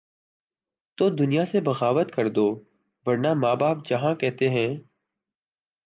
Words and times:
تو 0.97 1.09
دنیا 1.09 1.45
سے 1.45 1.61
بغاوت 1.61 2.11
کر 2.11 2.29
دوورنہ 2.29 3.33
ماں 3.33 3.55
باپ 3.55 3.77
جہاں 3.85 4.15
کہتے 4.15 4.49
ہیں۔ 4.49 4.69